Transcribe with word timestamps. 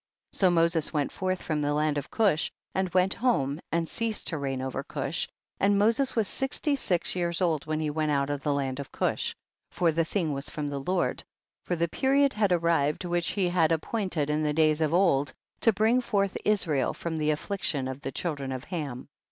12. 0.31 0.39
So 0.39 0.49
Moses 0.49 0.91
went 0.91 1.11
forth 1.11 1.43
from 1.43 1.61
the 1.61 1.75
land 1.75 1.95
of 1.95 2.09
Cush, 2.09 2.49
and 2.73 2.91
went 2.91 3.13
home 3.13 3.59
and 3.71 3.87
ceased 3.87 4.29
to 4.29 4.39
reign 4.39 4.59
over 4.59 4.81
Cush, 4.83 5.29
and 5.59 5.77
Mo 5.77 5.91
ses 5.91 6.15
was 6.15 6.27
sixty 6.27 6.75
six 6.75 7.15
years 7.15 7.39
old 7.39 7.67
when 7.67 7.79
he 7.79 7.91
went 7.91 8.09
out 8.09 8.31
of 8.31 8.41
the 8.41 8.51
land 8.51 8.79
of 8.79 8.91
Cush, 8.91 9.35
for 9.69 9.91
the 9.91 10.03
thing 10.03 10.33
was 10.33 10.49
from 10.49 10.69
the 10.71 10.79
Lord, 10.81 11.23
for 11.63 11.75
the 11.75 11.87
period 11.87 12.33
had 12.33 12.51
arrived 12.51 13.05
which 13.05 13.27
he 13.27 13.49
had 13.49 13.71
ap 13.71 13.83
pointed 13.83 14.31
in 14.31 14.41
the 14.41 14.53
days 14.53 14.81
of 14.81 14.91
old, 14.91 15.33
to 15.59 15.71
bring 15.71 16.01
forth 16.01 16.35
Israel 16.43 16.95
from 16.95 17.17
the 17.17 17.29
affliction 17.29 17.87
of 17.87 18.01
the 18.01 18.11
children 18.11 18.51
of 18.51 18.63
Ham. 18.63 19.07